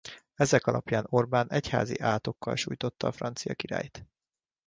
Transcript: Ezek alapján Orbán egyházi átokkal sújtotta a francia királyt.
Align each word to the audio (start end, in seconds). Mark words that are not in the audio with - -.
Ezek 0.35 0.65
alapján 0.67 1.05
Orbán 1.09 1.49
egyházi 1.51 1.99
átokkal 1.99 2.55
sújtotta 2.55 3.07
a 3.07 3.11
francia 3.11 3.53
királyt. 3.55 4.05